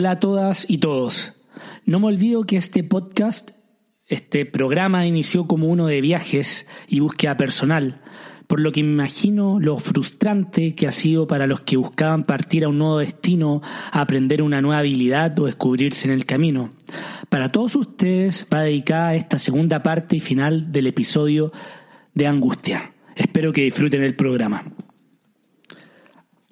[0.00, 1.34] Hola a todas y todos.
[1.84, 3.50] No me olvido que este podcast,
[4.06, 8.00] este programa inició como uno de viajes y búsqueda personal,
[8.46, 12.64] por lo que me imagino lo frustrante que ha sido para los que buscaban partir
[12.64, 13.60] a un nuevo destino,
[13.92, 16.70] aprender una nueva habilidad o descubrirse en el camino.
[17.28, 21.52] Para todos ustedes va dedicada esta segunda parte y final del episodio
[22.14, 22.94] de Angustia.
[23.16, 24.64] Espero que disfruten el programa.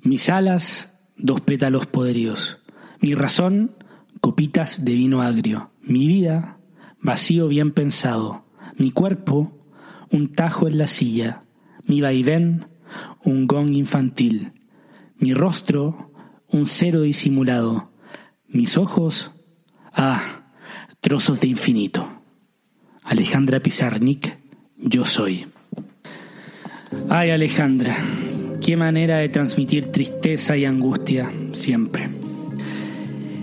[0.02, 2.57] Mis alas, dos pétalos podridos.
[3.00, 3.76] Mi razón,
[4.20, 5.70] copitas de vino agrio.
[5.82, 6.58] Mi vida,
[7.00, 8.44] vacío bien pensado.
[8.76, 9.52] Mi cuerpo,
[10.10, 11.42] un tajo en la silla.
[11.86, 12.66] Mi vaivén,
[13.24, 14.52] un gong infantil.
[15.16, 16.12] Mi rostro,
[16.48, 17.90] un cero disimulado.
[18.48, 19.32] Mis ojos,
[19.92, 20.52] ah,
[21.00, 22.06] trozos de infinito.
[23.04, 24.38] Alejandra Pizarnik,
[24.76, 25.46] yo soy.
[27.08, 27.96] Ay, Alejandra,
[28.60, 32.17] qué manera de transmitir tristeza y angustia siempre.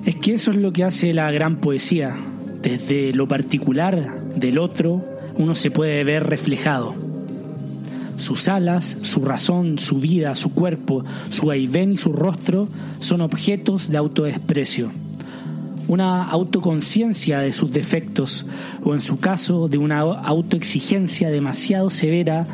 [0.06, 2.16] Es que eso es lo que hace la gran poesía.
[2.62, 5.04] Desde lo particular del otro,
[5.36, 6.94] uno se puede ver reflejado.
[8.18, 13.90] Sus alas, su razón, su vida, su cuerpo, su vaivén y su rostro son objetos
[13.90, 14.92] de autodesprecio.
[15.88, 18.46] Una autoconciencia de sus defectos
[18.84, 22.46] o en su caso de una autoexigencia demasiado severa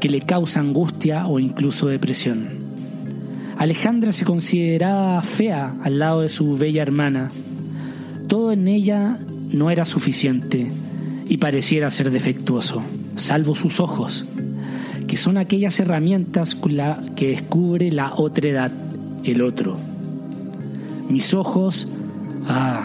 [0.00, 2.65] que le causa angustia o incluso depresión.
[3.56, 7.30] Alejandra se consideraba fea al lado de su bella hermana.
[8.28, 9.18] Todo en ella
[9.50, 10.70] no era suficiente
[11.26, 12.82] y pareciera ser defectuoso,
[13.14, 14.26] salvo sus ojos,
[15.06, 16.56] que son aquellas herramientas
[17.16, 18.72] que descubre la otra edad,
[19.24, 19.78] el otro.
[21.08, 21.88] Mis ojos,
[22.46, 22.84] ah,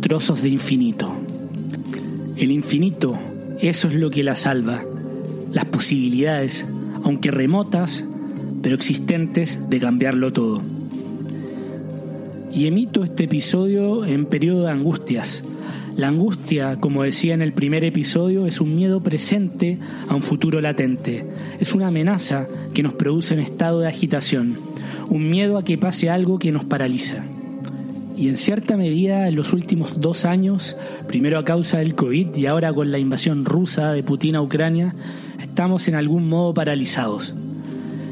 [0.00, 1.12] trozos de infinito.
[2.36, 3.18] El infinito,
[3.58, 4.82] eso es lo que la salva.
[5.52, 6.64] Las posibilidades,
[7.04, 8.04] aunque remotas,
[8.62, 10.62] pero existentes de cambiarlo todo.
[12.52, 15.42] Y emito este episodio en periodo de angustias.
[15.96, 20.60] La angustia, como decía en el primer episodio, es un miedo presente a un futuro
[20.60, 21.24] latente.
[21.60, 24.56] Es una amenaza que nos produce un estado de agitación,
[25.08, 27.24] un miedo a que pase algo que nos paraliza.
[28.16, 32.46] Y en cierta medida, en los últimos dos años, primero a causa del COVID y
[32.46, 34.94] ahora con la invasión rusa de Putin a Ucrania,
[35.40, 37.34] estamos en algún modo paralizados.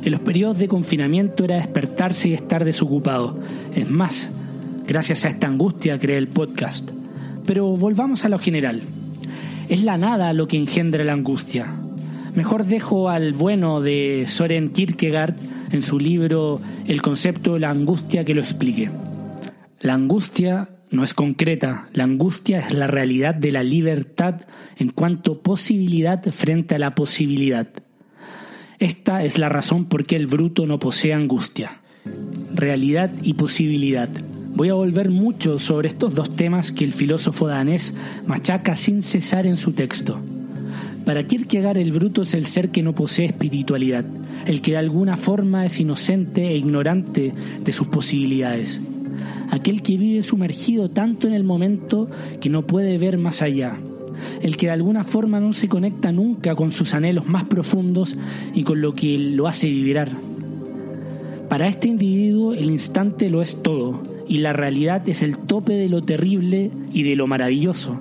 [0.09, 3.39] En los periodos de confinamiento era despertarse y estar desocupado.
[3.75, 4.31] Es más,
[4.87, 6.93] gracias a esta angustia creé el podcast.
[7.45, 8.81] Pero volvamos a lo general.
[9.69, 11.67] Es la nada lo que engendra la angustia.
[12.35, 15.37] Mejor dejo al bueno de Soren Kierkegaard
[15.73, 18.91] en su libro El concepto de la angustia que lo explique.
[19.79, 24.47] La angustia no es concreta, la angustia es la realidad de la libertad
[24.79, 27.69] en cuanto posibilidad frente a la posibilidad.
[28.79, 31.81] Esta es la razón por qué el bruto no posee angustia.
[32.55, 34.09] Realidad y posibilidad.
[34.55, 37.93] Voy a volver mucho sobre estos dos temas que el filósofo danés
[38.25, 40.21] machaca sin cesar en su texto.
[41.05, 44.05] Para Kierkegaard el bruto es el ser que no posee espiritualidad,
[44.47, 47.33] el que de alguna forma es inocente e ignorante
[47.65, 48.81] de sus posibilidades,
[49.51, 52.09] aquel que vive sumergido tanto en el momento
[52.41, 53.77] que no puede ver más allá,
[54.43, 58.17] el que de alguna forma no se conecta nunca con sus anhelos más profundos
[58.55, 60.09] y con lo que lo hace vibrar.
[61.49, 65.89] Para este individuo el instante lo es todo y la realidad es el tope de
[65.89, 67.99] lo terrible y de lo maravilloso,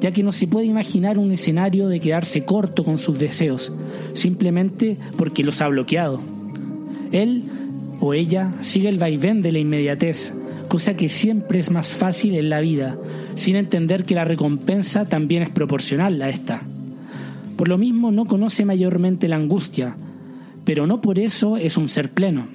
[0.00, 3.72] ya que no se puede imaginar un escenario de quedarse corto con sus deseos,
[4.12, 6.20] simplemente porque los ha bloqueado.
[7.10, 7.42] Él
[8.00, 10.32] o ella sigue el vaivén de la inmediatez,
[10.74, 12.98] cosa que siempre es más fácil en la vida,
[13.36, 16.62] sin entender que la recompensa también es proporcional a esta.
[17.56, 19.94] Por lo mismo no conoce mayormente la angustia,
[20.64, 22.48] pero no por eso es un ser pleno.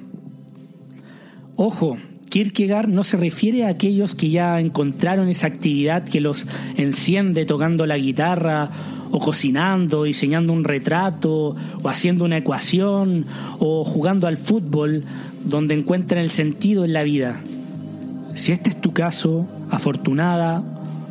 [1.56, 1.98] Ojo,
[2.30, 7.86] Kierkegaard no se refiere a aquellos que ya encontraron esa actividad que los enciende tocando
[7.86, 8.70] la guitarra
[9.12, 13.26] o cocinando, diseñando un retrato o haciendo una ecuación
[13.60, 15.06] o jugando al fútbol
[15.46, 17.40] donde encuentran el sentido en la vida.
[18.40, 20.64] Si este es tu caso, afortunada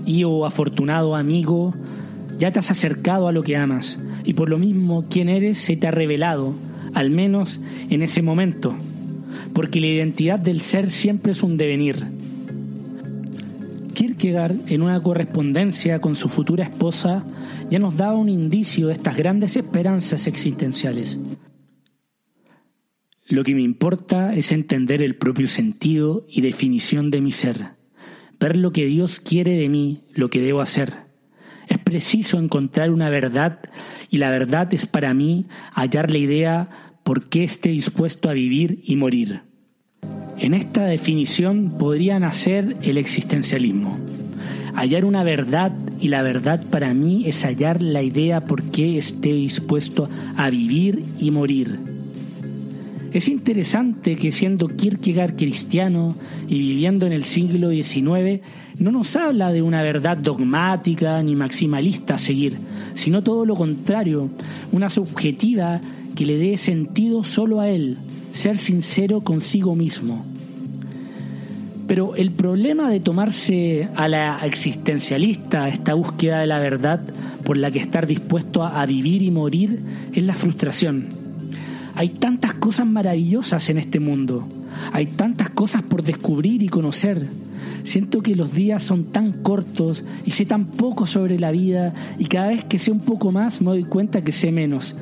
[0.07, 1.75] y o afortunado amigo,
[2.39, 5.77] ya te has acercado a lo que amas y por lo mismo quien eres se
[5.77, 6.55] te ha revelado,
[6.95, 7.61] al menos
[7.91, 8.75] en ese momento,
[9.53, 12.07] porque la identidad del ser siempre es un devenir.
[13.93, 17.25] Kierkegaard, en una correspondencia con su futura esposa,
[17.71, 21.19] ya nos daba un indicio de estas grandes esperanzas existenciales.
[23.29, 27.73] Lo que me importa es entender el propio sentido y definición de mi ser,
[28.41, 30.95] ver lo que Dios quiere de mí, lo que debo hacer.
[31.69, 33.61] Es preciso encontrar una verdad
[34.09, 35.45] y la verdad es para mí
[35.75, 36.71] hallar la idea
[37.05, 39.43] por qué esté dispuesto a vivir y morir.
[40.39, 43.99] En esta definición podría nacer el existencialismo.
[44.75, 49.35] Hallar una verdad y la verdad para mí es hallar la idea por qué esté
[49.35, 51.88] dispuesto a vivir y morir.
[53.13, 56.15] Es interesante que siendo Kierkegaard cristiano
[56.47, 58.43] y viviendo en el siglo XIX,
[58.79, 62.59] no nos habla de una verdad dogmática ni maximalista a seguir,
[62.95, 64.29] sino todo lo contrario,
[64.73, 65.81] una subjetiva
[66.15, 67.97] que le dé sentido solo a él,
[68.33, 70.25] ser sincero consigo mismo.
[71.87, 77.01] Pero el problema de tomarse a la existencialista, esta búsqueda de la verdad
[77.45, 79.81] por la que estar dispuesto a, vivir y morir,
[80.13, 81.18] es la frustración.
[81.99, 84.47] Hay tantas cosas maravillosas en este mundo,
[84.93, 87.29] hay tantas cosas por descubrir y conocer.
[87.83, 92.27] Siento que los días son tan cortos y sé tan poco sobre la vida y
[92.27, 94.95] cada vez que sé un poco más me doy cuenta que sé menos.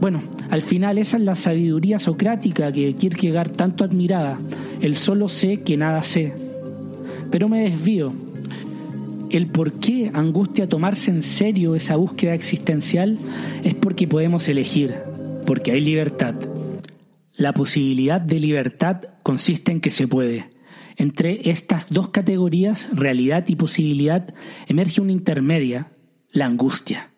[0.00, 4.38] Bueno, al final esa es la sabiduría socrática que Kierkegaard tanto admiraba.
[4.80, 6.32] El solo sé que nada sé.
[7.32, 8.12] Pero me desvío.
[9.30, 13.18] El por qué angustia tomarse en serio esa búsqueda existencial
[13.64, 15.09] es porque podemos elegir,
[15.46, 16.34] porque hay libertad.
[17.36, 20.48] La posibilidad de libertad consiste en que se puede.
[20.96, 24.34] Entre estas dos categorías, realidad y posibilidad,
[24.66, 25.88] emerge una intermedia,
[26.32, 27.10] la angustia.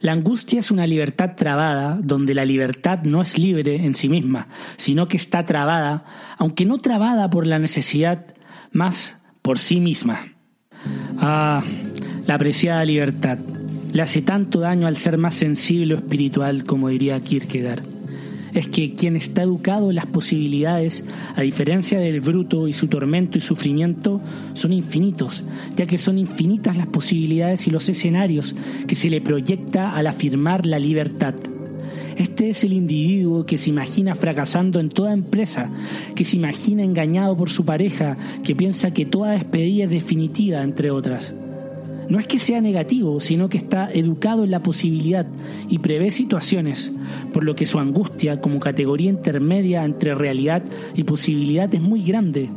[0.00, 4.48] La angustia es una libertad trabada, donde la libertad no es libre en sí misma,
[4.76, 6.04] sino que está trabada,
[6.38, 8.26] aunque no trabada por la necesidad,
[8.72, 10.28] más por sí misma.
[11.18, 11.62] Ah,
[12.26, 13.38] la apreciada libertad.
[13.96, 17.82] Le hace tanto daño al ser más sensible o espiritual, como diría Kierkegaard
[18.52, 21.02] es que quien está educado en las posibilidades,
[21.34, 24.20] a diferencia del bruto y su tormento y sufrimiento,
[24.52, 25.44] son infinitos,
[25.76, 28.54] ya que son infinitas las posibilidades y los escenarios
[28.86, 31.34] que se le proyecta al afirmar la libertad.
[32.16, 35.70] Este es el individuo que se imagina fracasando en toda empresa,
[36.14, 40.90] que se imagina engañado por su pareja, que piensa que toda despedida es definitiva, entre
[40.90, 41.34] otras.
[42.08, 45.26] No es que sea negativo, sino que está educado en la posibilidad
[45.68, 46.92] y prevé situaciones,
[47.32, 50.62] por lo que su angustia como categoría intermedia entre realidad
[50.94, 52.48] y posibilidad es muy grande.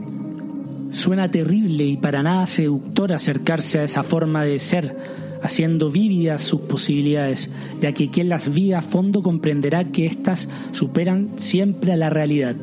[0.91, 4.95] Suena terrible y para nada seductor acercarse a esa forma de ser,
[5.41, 7.49] haciendo vívidas sus posibilidades,
[7.81, 12.55] ya que quien las vive a fondo comprenderá que éstas superan siempre a la realidad.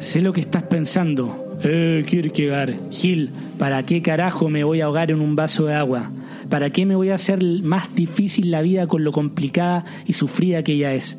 [0.00, 5.10] Sé lo que estás pensando, eh, Kierkegaard, Gil, ¿para qué carajo me voy a ahogar
[5.10, 6.10] en un vaso de agua?
[6.48, 10.62] ¿Para qué me voy a hacer más difícil la vida con lo complicada y sufrida
[10.62, 11.18] que ella es?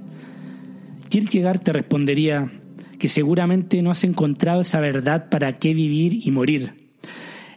[1.10, 2.52] Kierkegaard te respondería
[2.98, 6.74] que seguramente no has encontrado esa verdad para qué vivir y morir.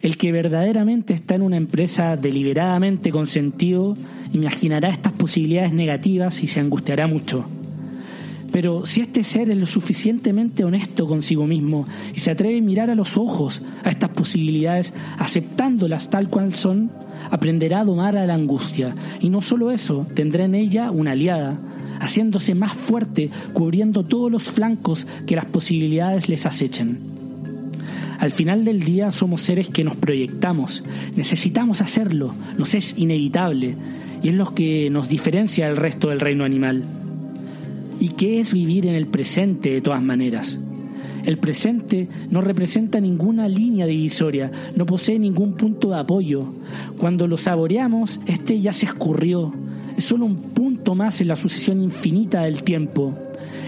[0.00, 3.96] El que verdaderamente está en una empresa deliberadamente con sentido
[4.32, 7.46] imaginará estas posibilidades negativas y se angustiará mucho.
[8.54, 12.88] Pero si este ser es lo suficientemente honesto consigo mismo y se atreve a mirar
[12.88, 16.92] a los ojos a estas posibilidades, aceptándolas tal cual son,
[17.32, 18.94] aprenderá a domar a la angustia.
[19.18, 21.58] Y no solo eso, tendrá en ella una aliada,
[21.98, 27.00] haciéndose más fuerte, cubriendo todos los flancos que las posibilidades les acechen.
[28.20, 30.84] Al final del día somos seres que nos proyectamos,
[31.16, 33.74] necesitamos hacerlo, nos es inevitable
[34.22, 36.84] y es lo que nos diferencia del resto del reino animal
[38.00, 40.58] y qué es vivir en el presente de todas maneras.
[41.24, 46.52] El presente no representa ninguna línea divisoria, no posee ningún punto de apoyo.
[46.98, 49.52] Cuando lo saboreamos, este ya se escurrió.
[49.96, 53.14] Es solo un punto más en la sucesión infinita del tiempo.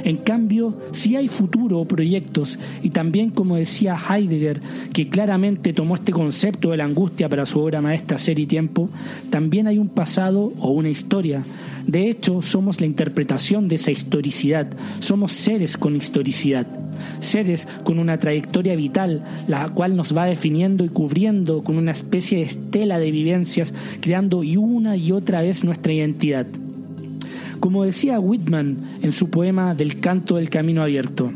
[0.06, 4.60] En cambio, sí hay futuro o proyectos, y también, como decía Heidegger,
[4.92, 8.88] que claramente tomó este concepto de la angustia para su obra maestra Ser y Tiempo,
[9.30, 11.42] también hay un pasado o una historia.
[11.88, 14.68] De hecho, somos la interpretación de esa historicidad,
[15.00, 16.68] somos seres con historicidad,
[17.18, 22.38] seres con una trayectoria vital, la cual nos va definiendo y cubriendo con una especie
[22.38, 26.46] de estela de vivencias, creando y una y otra vez nuestra identidad.
[27.60, 31.32] Como decía Whitman en su poema Del canto del camino abierto,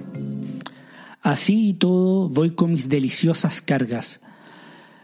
[1.22, 4.20] así y todo voy con mis deliciosas cargas.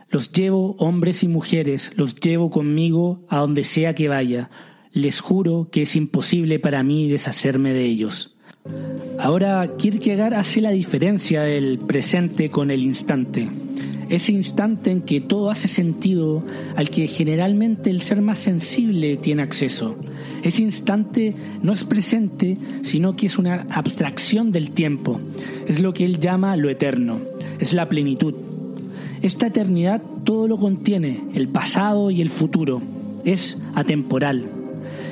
[0.09, 4.51] Los llevo hombres y mujeres, los llevo conmigo a donde sea que vaya.
[4.93, 8.37] Les juro que es imposible para mí deshacerme de ellos.
[9.19, 13.51] Ahora Kierkegaard hace la diferencia del presente con el instante
[14.09, 16.43] ese instante en que todo hace sentido,
[16.77, 19.97] al que generalmente el ser más sensible tiene acceso.
[20.43, 25.21] Ese instante no es presente, sino que es una abstracción del tiempo.
[25.67, 27.21] Es lo que él llama lo eterno,
[27.59, 28.35] es la plenitud.
[29.23, 32.81] Esta eternidad todo lo contiene, el pasado y el futuro.
[33.25, 34.49] Es atemporal.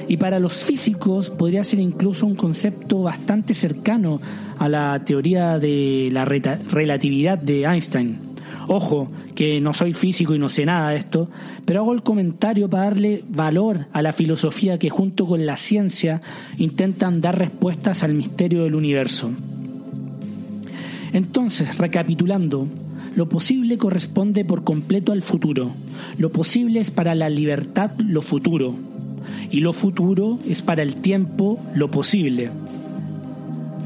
[0.07, 4.21] Y para los físicos podría ser incluso un concepto bastante cercano
[4.59, 8.34] a la teoría de la relatividad de Einstein.
[8.69, 11.29] Ojo, que no soy físico y no sé nada de esto,
[11.65, 16.23] pero hago el comentario para darle valor a la filosofía que junto con la ciencia
[16.59, 19.31] intentan dar respuestas al misterio del universo.
[21.13, 22.67] Entonces, recapitulando,
[23.15, 25.71] lo posible corresponde por completo al futuro.
[26.19, 28.75] Lo posible es para la libertad lo futuro.
[29.51, 32.51] Y lo futuro es para el tiempo lo posible.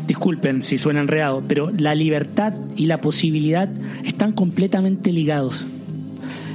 [0.09, 3.69] Disculpen si suena enredado, pero la libertad y la posibilidad
[4.07, 5.67] están completamente ligados.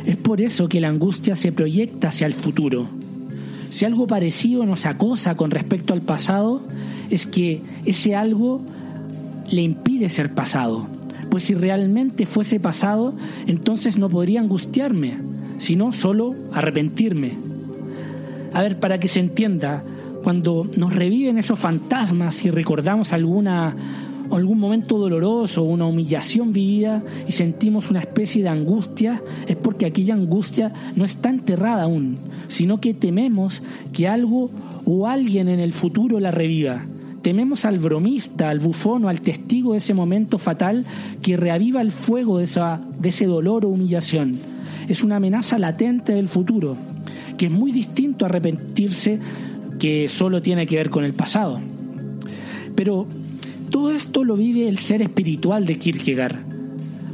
[0.07, 2.89] Es por eso que la angustia se proyecta hacia el futuro.
[3.69, 6.63] Si algo parecido nos acosa con respecto al pasado,
[7.11, 8.63] es que ese algo
[9.47, 10.87] le impide ser pasado.
[11.29, 13.13] Pues si realmente fuese pasado,
[13.45, 15.19] entonces no podría angustiarme,
[15.59, 17.33] sino solo arrepentirme.
[18.51, 19.83] A ver, para que se entienda,
[20.23, 23.45] cuando nos reviven esos fantasmas y recordamos algún
[24.59, 30.71] momento doloroso, una humillación vivida y sentimos una especie de angustia, es porque aquella angustia
[30.95, 33.61] no está enterrada aún, sino que tememos
[33.91, 34.49] que algo
[34.85, 36.85] o alguien en el futuro la reviva.
[37.21, 40.85] Tememos al bromista, al bufón o al testigo de ese momento fatal
[41.21, 44.37] que reaviva el fuego de, esa, de ese dolor o humillación.
[44.89, 46.75] Es una amenaza latente del futuro,
[47.37, 49.19] que es muy distinto a arrepentirse
[49.79, 51.61] que solo tiene que ver con el pasado.
[52.75, 53.07] Pero
[53.69, 56.37] todo esto lo vive el ser espiritual de Kierkegaard.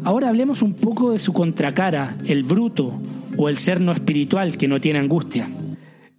[0.03, 2.93] Ahora hablemos un poco de su contracara, el bruto
[3.37, 5.49] o el ser no espiritual que no tiene angustia.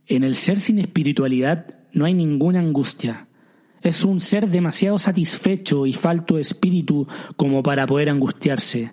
[0.07, 3.27] En el ser sin espiritualidad no hay ninguna angustia.
[3.83, 7.07] Es un ser demasiado satisfecho y falto de espíritu
[7.37, 8.93] como para poder angustiarse.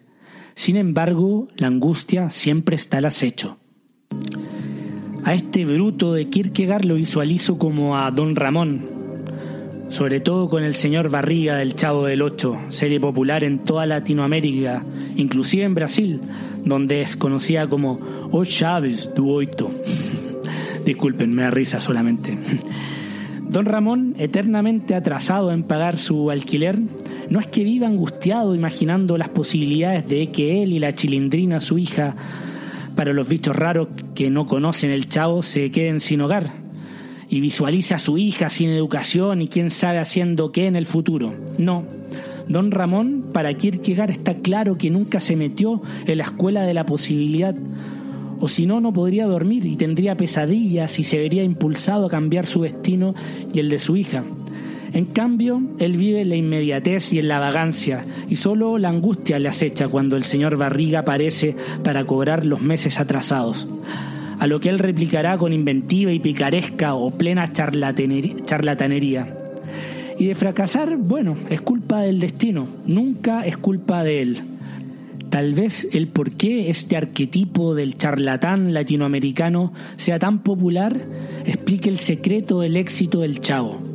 [0.56, 3.58] Sin embargo, la angustia siempre está al acecho.
[5.28, 8.86] A este bruto de Kierkegaard lo visualizo como a Don Ramón,
[9.90, 14.86] sobre todo con el señor Barriga del Chavo del Ocho, serie popular en toda Latinoamérica,
[15.18, 16.22] inclusive en Brasil,
[16.64, 18.00] donde es conocida como
[18.32, 19.70] O Chaves do Oito.
[20.86, 22.38] Disculpen, me da risa solamente.
[23.50, 26.80] Don Ramón, eternamente atrasado en pagar su alquiler,
[27.30, 31.78] no es que viva angustiado imaginando las posibilidades de que él y la chilindrina, su
[31.78, 32.16] hija,
[32.98, 36.52] para los bichos raros que no conocen el chavo se queden sin hogar
[37.30, 41.34] y visualiza a su hija sin educación y quién sabe haciendo qué en el futuro.
[41.58, 41.86] No.
[42.48, 46.86] Don Ramón, para Kierkegaard, está claro que nunca se metió en la escuela de la
[46.86, 47.56] posibilidad,
[48.40, 52.46] o si no, no podría dormir y tendría pesadillas y se vería impulsado a cambiar
[52.46, 53.14] su destino
[53.54, 54.24] y el de su hija.
[54.94, 59.40] En cambio, él vive en la inmediatez y en la vagancia, y solo la angustia
[59.40, 63.68] le acecha cuando el señor Barriga aparece para cobrar los meses atrasados.
[64.40, 69.38] A lo que él replicará con inventiva y picaresca o plena charlatanería.
[70.20, 74.44] Y de fracasar, bueno, es culpa del destino, nunca es culpa de él.
[75.30, 81.06] Tal vez el por qué este arquetipo del charlatán latinoamericano sea tan popular
[81.46, 83.87] explique el secreto del éxito del chavo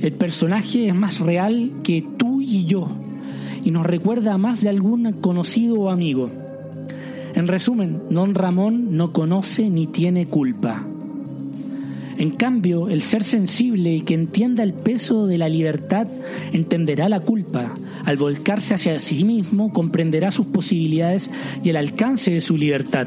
[0.00, 2.88] el personaje es más real que tú y yo
[3.64, 6.30] y nos recuerda a más de algún conocido o amigo.
[7.34, 10.84] En resumen, don Ramón no conoce ni tiene culpa.
[12.18, 16.08] En cambio, el ser sensible y que entienda el peso de la libertad
[16.52, 17.74] entenderá la culpa.
[18.04, 21.30] Al volcarse hacia sí mismo, comprenderá sus posibilidades
[21.62, 23.06] y el alcance de su libertad.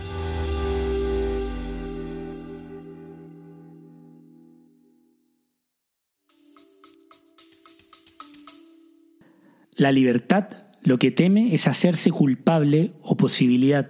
[9.81, 10.45] La libertad
[10.83, 13.89] lo que teme es hacerse culpable o posibilidad.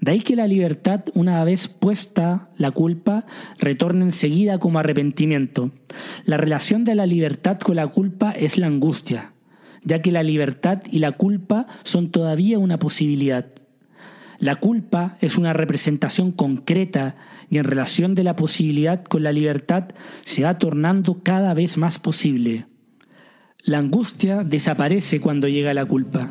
[0.00, 3.26] De ahí que la libertad, una vez puesta la culpa,
[3.58, 5.72] retorna enseguida como arrepentimiento.
[6.24, 9.34] La relación de la libertad con la culpa es la angustia,
[9.84, 13.44] ya que la libertad y la culpa son todavía una posibilidad.
[14.38, 17.16] La culpa es una representación concreta
[17.50, 19.90] y en relación de la posibilidad con la libertad
[20.24, 22.69] se va tornando cada vez más posible.
[23.64, 26.30] La angustia desaparece cuando llega la culpa.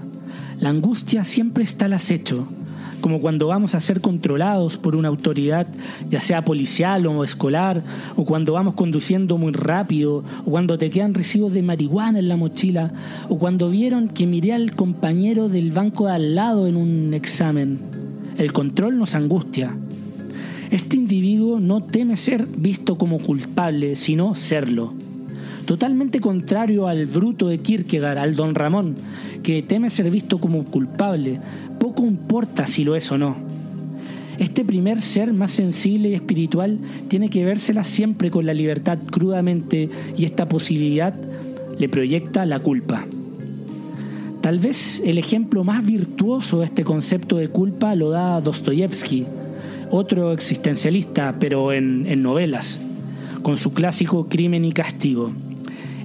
[0.59, 2.47] La angustia siempre está al acecho.
[3.01, 5.67] como cuando vamos a ser controlados por una autoridad,
[6.09, 7.81] ya sea policial o escolar,
[8.17, 12.35] o cuando vamos conduciendo muy rápido, o cuando te quedan recibos de marihuana en la
[12.35, 12.91] mochila,
[13.29, 17.79] o cuando vieron que miré al compañero del banco al lado en un examen.
[18.37, 19.77] El control nos angustia.
[20.69, 24.93] Este individuo no teme ser visto como culpable, sino serlo.
[25.69, 28.95] Totalmente contrario al bruto de Kierkegaard, al don Ramón,
[29.43, 31.39] que teme ser visto como culpable,
[31.79, 33.35] poco importa si lo es o no.
[34.39, 39.91] Este primer ser más sensible y espiritual tiene que vérsela siempre con la libertad crudamente
[40.17, 41.13] y esta posibilidad
[41.77, 43.05] le proyecta la culpa.
[44.41, 49.27] Tal vez el ejemplo más virtuoso de este concepto de culpa lo da Dostoyevsky,
[49.91, 52.79] otro existencialista, pero en, en novelas,
[53.43, 55.31] con su clásico Crimen y Castigo.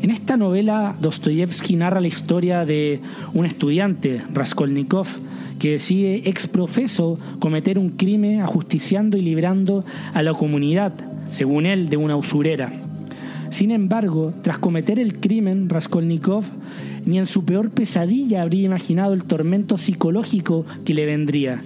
[0.04, 3.00] En esta novela, Dostoyevsky narra la historia de
[3.32, 5.06] un estudiante, Raskolnikov,
[5.58, 9.82] que decide ex profeso cometer un crimen ajusticiando y librando
[10.12, 10.92] a la comunidad,
[11.30, 12.70] según él, de una usurera.
[13.48, 16.44] Sin embargo, tras cometer el crimen, Raskolnikov
[17.06, 21.62] ni en su peor pesadilla habría imaginado el tormento psicológico que le vendría.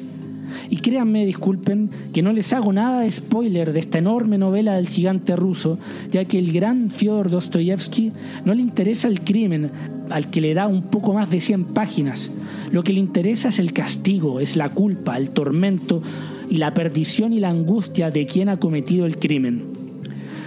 [0.71, 4.89] Y créanme, disculpen, que no les hago nada de spoiler de esta enorme novela del
[4.89, 5.79] gigante ruso,
[6.11, 8.13] ya que el gran Fyodor Dostoyevsky
[8.45, 9.71] no le interesa el crimen,
[10.11, 12.31] al que le da un poco más de 100 páginas.
[12.71, 16.03] Lo que le interesa es el castigo, es la culpa, el tormento
[16.51, 19.65] y la perdición y la angustia de quien ha cometido el crimen.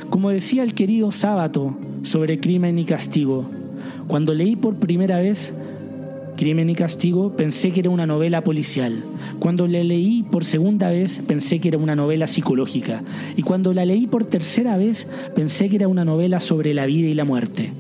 [0.10, 3.46] Como decía el querido Sábato sobre crimen y castigo,
[4.08, 5.54] cuando leí por primera vez
[6.42, 9.04] Crimen y Castigo, pensé que era una novela policial.
[9.38, 13.04] Cuando la leí por segunda vez, pensé que era una novela psicológica.
[13.38, 15.06] Y cuando la leí por tercera vez,
[15.36, 17.72] pensé que era una novela sobre la vida y la muerte.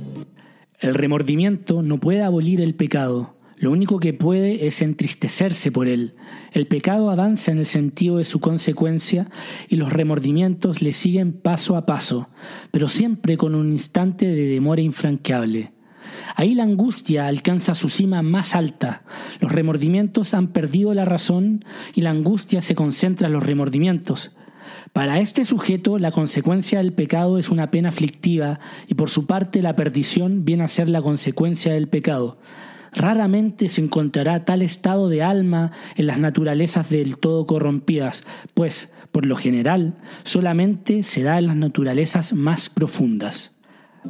[0.79, 3.33] El remordimiento no puede abolir el pecado.
[3.57, 6.13] Lo único que puede es entristecerse por él.
[6.51, 9.31] El pecado avanza en el sentido de su consecuencia
[9.69, 12.29] y los remordimientos le siguen paso a paso,
[12.69, 15.71] pero siempre con un instante de demora infranqueable.
[16.35, 19.03] Ahí la angustia alcanza su cima más alta.
[19.39, 24.31] Los remordimientos han perdido la razón y la angustia se concentra en los remordimientos.
[24.93, 29.61] Para este sujeto la consecuencia del pecado es una pena aflictiva y por su parte
[29.61, 32.37] la perdición viene a ser la consecuencia del pecado.
[32.93, 39.25] Raramente se encontrará tal estado de alma en las naturalezas del todo corrompidas, pues, por
[39.25, 43.55] lo general, solamente se da en las naturalezas más profundas.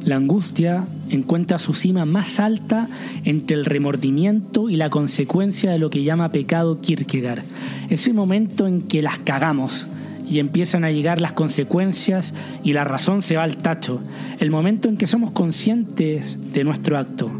[0.00, 2.88] La angustia encuentra su cima más alta
[3.24, 7.42] entre el remordimiento y la consecuencia de lo que llama pecado Kierkegaard.
[7.90, 9.86] Ese momento en que las cagamos
[10.26, 12.32] y empiezan a llegar las consecuencias
[12.64, 14.00] y la razón se va al tacho.
[14.40, 17.30] El momento en que somos conscientes de nuestro acto.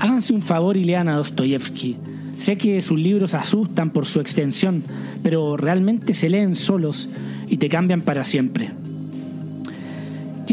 [0.00, 1.96] Háganse un favor y lean a Dostoyevsky.
[2.38, 4.82] Sé que sus libros asustan por su extensión,
[5.22, 7.08] pero realmente se leen solos
[7.46, 8.79] y te cambian para siempre.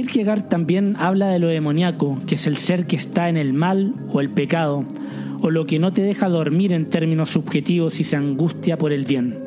[0.08, 3.94] Kierkegaard también habla de lo demoníaco, que es el ser que está en el mal
[4.10, 4.86] o el pecado,
[5.42, 9.04] o lo que no te deja dormir en términos subjetivos y se angustia por el
[9.04, 9.38] bien.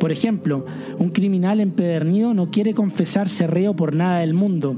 [0.00, 0.66] Por ejemplo,
[0.98, 4.74] un criminal empedernido no quiere confesarse reo por nada del mundo.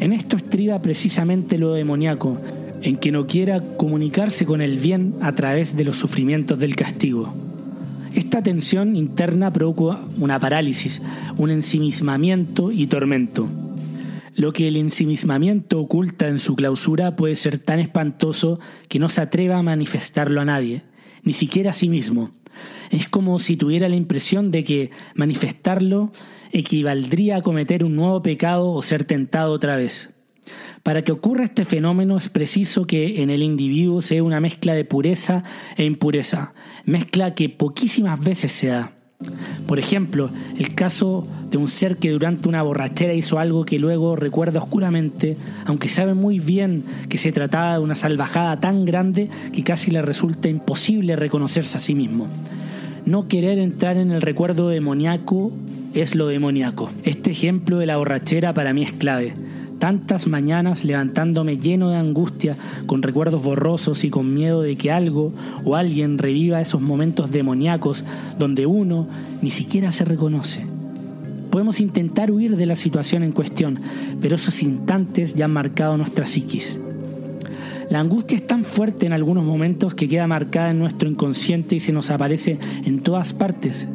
[0.00, 2.36] En esto estriba precisamente lo demoníaco,
[2.82, 7.32] en que no quiera comunicarse con el bien a través de los sufrimientos del castigo.
[8.14, 11.00] Esta tensión interna provoca una parálisis,
[11.38, 13.48] un ensimismamiento y tormento.
[14.38, 19.20] Lo que el ensimismamiento oculta en su clausura puede ser tan espantoso que no se
[19.20, 20.84] atreva a manifestarlo a nadie,
[21.24, 22.30] ni siquiera a sí mismo.
[22.92, 26.12] Es como si tuviera la impresión de que manifestarlo
[26.52, 30.10] equivaldría a cometer un nuevo pecado o ser tentado otra vez.
[30.84, 34.74] Para que ocurra este fenómeno es preciso que en el individuo se dé una mezcla
[34.74, 35.42] de pureza
[35.76, 38.97] e impureza, mezcla que poquísimas veces se da.
[39.66, 44.14] Por ejemplo, el caso de un ser que durante una borrachera hizo algo que luego
[44.14, 49.64] recuerda oscuramente, aunque sabe muy bien que se trataba de una salvajada tan grande que
[49.64, 52.28] casi le resulta imposible reconocerse a sí mismo.
[53.06, 55.50] No querer entrar en el recuerdo demoníaco
[55.94, 56.92] es lo demoníaco.
[57.02, 59.34] Este ejemplo de la borrachera para mí es clave
[59.78, 65.32] tantas mañanas levantándome lleno de angustia, con recuerdos borrosos y con miedo de que algo
[65.64, 68.04] o alguien reviva esos momentos demoníacos
[68.38, 69.08] donde uno
[69.42, 70.66] ni siquiera se reconoce.
[71.50, 73.80] Podemos intentar huir de la situación en cuestión,
[74.20, 76.78] pero esos instantes ya han marcado nuestra psiquis.
[77.88, 81.80] La angustia es tan fuerte en algunos momentos que queda marcada en nuestro inconsciente y
[81.80, 83.88] se nos aparece en todas partes,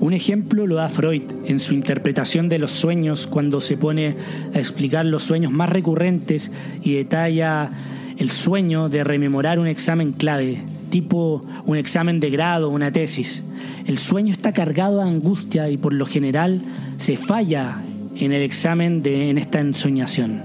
[0.00, 4.16] un ejemplo lo da Freud en su interpretación de los sueños cuando se pone
[4.52, 6.50] a explicar los sueños más recurrentes
[6.82, 7.70] y detalla
[8.18, 13.42] el sueño de rememorar un examen clave tipo un examen de grado, una tesis.
[13.86, 16.60] El sueño está cargado de angustia y por lo general
[16.98, 17.76] se falla
[18.16, 20.42] en el examen en esta ensoñación.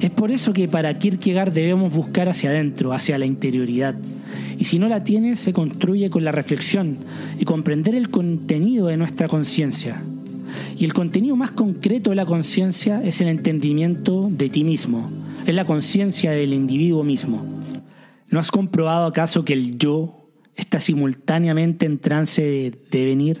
[0.00, 3.94] Es por eso que para Kierkegaard debemos buscar hacia adentro, hacia la interioridad.
[4.60, 6.98] Y si no la tiene, se construye con la reflexión
[7.38, 10.02] y comprender el contenido de nuestra conciencia.
[10.76, 15.10] Y el contenido más concreto de la conciencia es el entendimiento de ti mismo,
[15.46, 17.42] es la conciencia del individuo mismo.
[18.28, 23.40] ¿No has comprobado acaso que el yo está simultáneamente en trance de devenir?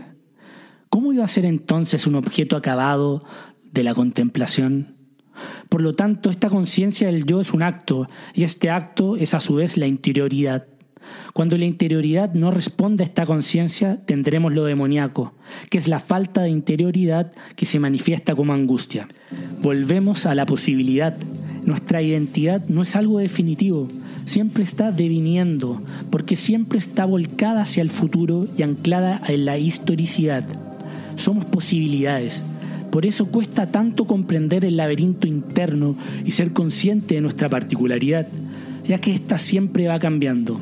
[0.88, 3.24] ¿Cómo iba a ser entonces un objeto acabado
[3.70, 4.96] de la contemplación?
[5.68, 9.40] Por lo tanto, esta conciencia del yo es un acto, y este acto es a
[9.40, 10.66] su vez la interioridad.
[11.32, 15.34] Cuando la interioridad no responde a esta conciencia, tendremos lo demoníaco,
[15.68, 19.08] que es la falta de interioridad que se manifiesta como angustia.
[19.62, 21.16] Volvemos a la posibilidad.
[21.64, 23.88] Nuestra identidad no es algo definitivo,
[24.26, 30.44] siempre está deviniendo, porque siempre está volcada hacia el futuro y anclada en la historicidad.
[31.16, 32.42] Somos posibilidades.
[32.90, 38.26] Por eso cuesta tanto comprender el laberinto interno y ser consciente de nuestra particularidad,
[38.84, 40.60] ya que ésta siempre va cambiando.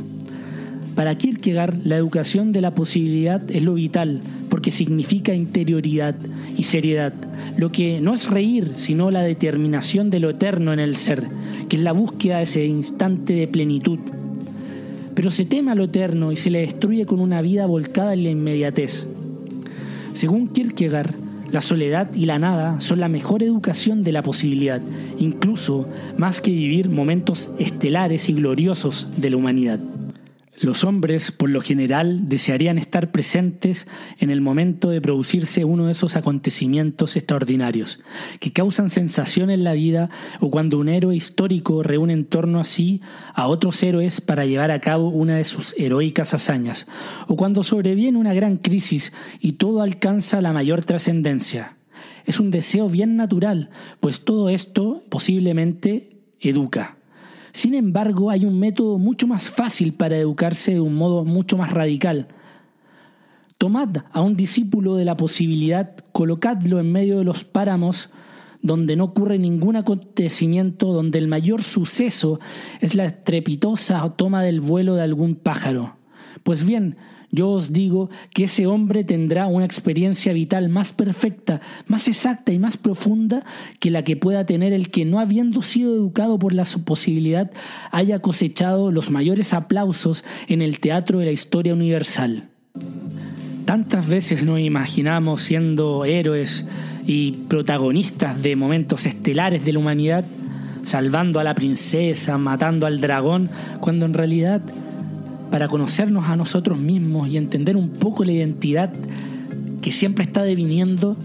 [0.98, 6.16] Para Kierkegaard, la educación de la posibilidad es lo vital, porque significa interioridad
[6.56, 7.12] y seriedad,
[7.56, 11.28] lo que no es reír, sino la determinación de lo eterno en el ser,
[11.68, 14.00] que es la búsqueda de ese instante de plenitud.
[15.14, 18.24] Pero se teme a lo eterno y se le destruye con una vida volcada en
[18.24, 19.06] la inmediatez.
[20.14, 21.14] Según Kierkegaard,
[21.52, 24.82] la soledad y la nada son la mejor educación de la posibilidad,
[25.16, 29.78] incluso más que vivir momentos estelares y gloriosos de la humanidad.
[30.60, 33.86] Los hombres, por lo general, desearían estar presentes
[34.18, 38.00] en el momento de producirse uno de esos acontecimientos extraordinarios,
[38.40, 42.64] que causan sensación en la vida o cuando un héroe histórico reúne en torno a
[42.64, 43.00] sí
[43.34, 46.88] a otros héroes para llevar a cabo una de sus heroicas hazañas,
[47.28, 51.76] o cuando sobreviene una gran crisis y todo alcanza la mayor trascendencia.
[52.24, 56.97] Es un deseo bien natural, pues todo esto posiblemente educa.
[57.52, 61.72] Sin embargo, hay un método mucho más fácil para educarse de un modo mucho más
[61.72, 62.28] radical.
[63.58, 68.10] Tomad a un discípulo de la posibilidad, colocadlo en medio de los páramos
[68.62, 72.40] donde no ocurre ningún acontecimiento, donde el mayor suceso
[72.80, 75.96] es la estrepitosa toma del vuelo de algún pájaro.
[76.42, 76.96] Pues bien,
[77.30, 82.58] yo os digo que ese hombre tendrá una experiencia vital más perfecta, más exacta y
[82.58, 83.44] más profunda
[83.80, 87.50] que la que pueda tener el que, no habiendo sido educado por la posibilidad,
[87.90, 92.48] haya cosechado los mayores aplausos en el teatro de la historia universal.
[93.66, 96.64] Tantas veces nos imaginamos siendo héroes
[97.06, 100.24] y protagonistas de momentos estelares de la humanidad,
[100.82, 104.62] salvando a la princesa, matando al dragón, cuando en realidad
[105.50, 108.92] para conocernos a nosotros mismos y entender un poco la identidad
[109.80, 111.16] que siempre está deviniendo,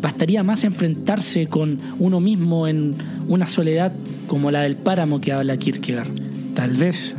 [0.00, 2.94] bastaría más enfrentarse con uno mismo en
[3.28, 3.92] una soledad
[4.26, 6.10] como la del páramo que habla Kierkegaard.
[6.54, 7.14] Tal vez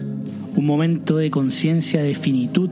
[0.55, 2.69] un momento de conciencia de finitud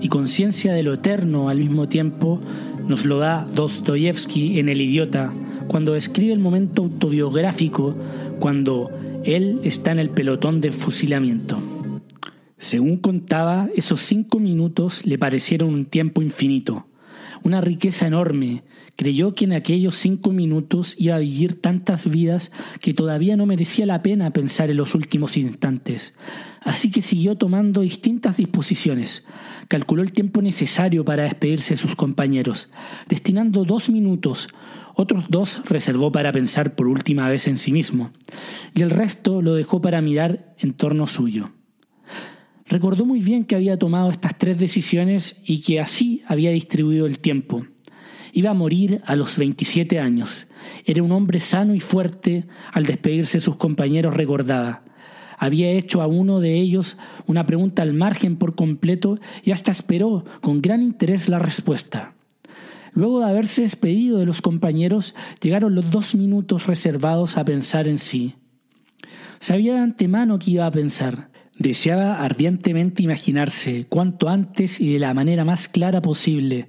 [0.00, 2.40] y conciencia de lo eterno al mismo tiempo
[2.88, 5.32] nos lo da Dostoyevsky en El idiota,
[5.68, 7.94] cuando describe el momento autobiográfico
[8.40, 8.90] cuando
[9.24, 11.58] él está en el pelotón de fusilamiento.
[12.60, 16.86] Según contaba, esos cinco minutos le parecieron un tiempo infinito,
[17.42, 18.64] una riqueza enorme.
[18.96, 23.86] Creyó que en aquellos cinco minutos iba a vivir tantas vidas que todavía no merecía
[23.86, 26.12] la pena pensar en los últimos instantes.
[26.60, 29.24] Así que siguió tomando distintas disposiciones.
[29.68, 32.68] Calculó el tiempo necesario para despedirse de sus compañeros,
[33.08, 34.48] destinando dos minutos.
[34.94, 38.10] Otros dos reservó para pensar por última vez en sí mismo,
[38.74, 41.52] y el resto lo dejó para mirar en torno suyo.
[42.70, 47.18] Recordó muy bien que había tomado estas tres decisiones y que así había distribuido el
[47.18, 47.66] tiempo.
[48.32, 50.46] Iba a morir a los 27 años.
[50.84, 52.46] Era un hombre sano y fuerte.
[52.72, 54.84] Al despedirse de sus compañeros recordaba.
[55.36, 60.24] Había hecho a uno de ellos una pregunta al margen por completo y hasta esperó
[60.40, 62.14] con gran interés la respuesta.
[62.92, 67.98] Luego de haberse despedido de los compañeros, llegaron los dos minutos reservados a pensar en
[67.98, 68.36] sí.
[69.40, 71.30] Sabía de antemano que iba a pensar.
[71.60, 76.68] Deseaba ardientemente imaginarse, cuanto antes y de la manera más clara posible,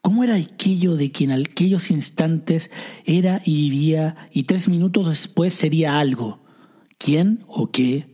[0.00, 2.68] cómo era aquello de quien en aquellos instantes
[3.04, 6.42] era y vivía y tres minutos después sería algo.
[6.98, 8.08] ¿Quién o qué?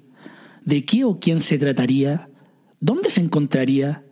[0.63, 2.29] ¿De qué o quién se trataría?
[2.81, 4.05] ¿Dónde se encontraría?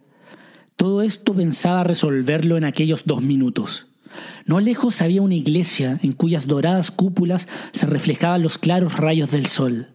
[0.76, 3.88] Todo esto pensaba resolverlo en aquellos dos minutos.
[4.46, 9.44] No lejos había una iglesia en cuyas doradas cúpulas se reflejaban los claros rayos del
[9.44, 9.88] sol.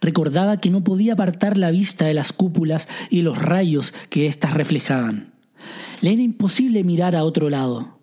[0.00, 4.54] Recordaba que no podía apartar la vista de las cúpulas y los rayos que éstas
[4.54, 5.32] reflejaban.
[6.00, 7.98] Le era imposible mirar a otro lado.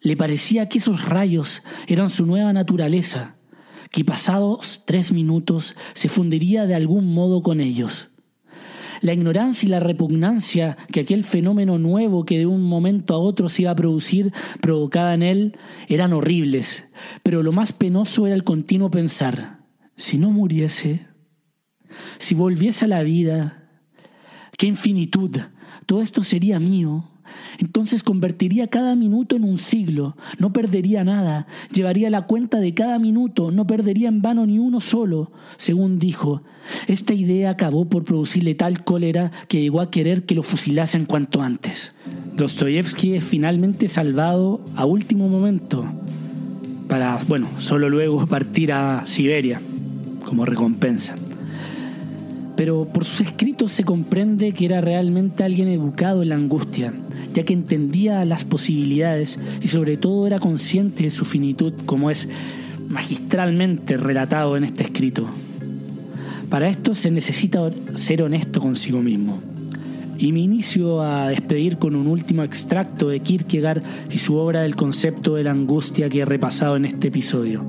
[0.00, 3.36] Le parecía que esos rayos eran su nueva naturaleza,
[3.90, 8.08] que pasados tres minutos se fundiría de algún modo con ellos.
[9.02, 13.48] La ignorancia y la repugnancia que aquel fenómeno nuevo que de un momento a otro
[13.48, 15.58] se iba a producir provocada en él
[15.88, 16.84] eran horribles,
[17.24, 19.58] pero lo más penoso era el continuo pensar,
[19.96, 21.08] si no muriese,
[22.18, 23.62] si volviese a la vida,
[24.56, 25.38] qué infinitud,
[25.86, 27.04] todo esto sería mío.
[27.58, 32.98] Entonces convertiría cada minuto en un siglo, no perdería nada, llevaría la cuenta de cada
[32.98, 36.42] minuto, no perdería en vano ni uno solo, según dijo.
[36.88, 41.42] Esta idea acabó por producirle tal cólera que llegó a querer que lo fusilasen cuanto
[41.42, 41.92] antes.
[42.36, 45.86] Dostoyevsky es finalmente salvado a último momento
[46.88, 49.60] para, bueno, solo luego partir a Siberia
[50.24, 51.16] como recompensa
[52.56, 56.92] pero por sus escritos se comprende que era realmente alguien educado en la angustia,
[57.34, 62.28] ya que entendía las posibilidades y sobre todo era consciente de su finitud, como es
[62.88, 65.26] magistralmente relatado en este escrito.
[66.50, 69.40] Para esto se necesita ser honesto consigo mismo.
[70.18, 74.76] Y me inicio a despedir con un último extracto de Kierkegaard y su obra del
[74.76, 77.64] concepto de la angustia que he repasado en este episodio.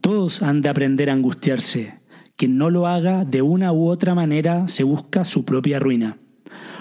[0.00, 1.99] Todos han de aprender a angustiarse,
[2.40, 6.16] quien no lo haga de una u otra manera se busca su propia ruina,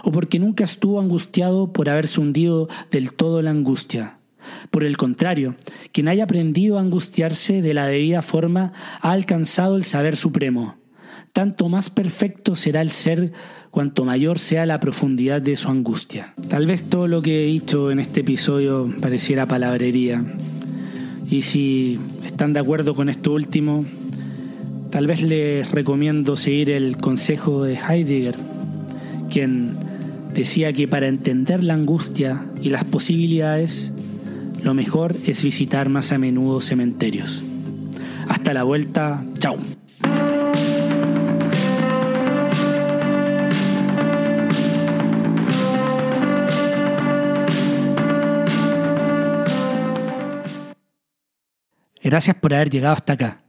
[0.05, 4.19] o porque nunca estuvo angustiado por haberse hundido del todo la angustia.
[4.71, 5.55] Por el contrario,
[5.91, 10.77] quien haya aprendido a angustiarse de la debida forma ha alcanzado el saber supremo.
[11.33, 13.33] Tanto más perfecto será el ser
[13.69, 16.35] cuanto mayor sea la profundidad de su angustia.
[16.47, 20.23] Tal vez todo lo que he dicho en este episodio pareciera palabrería.
[21.29, 23.83] Y si están de acuerdo con esto último,
[24.91, 28.35] Tal vez les recomiendo seguir el consejo de Heidegger,
[29.29, 29.73] quien
[30.33, 33.91] decía que para entender la angustia y las posibilidades,
[34.63, 37.43] lo mejor es visitar más a menudo cementerios.
[38.27, 39.57] Hasta la vuelta, chao.
[52.03, 53.48] Gracias por haber llegado hasta acá.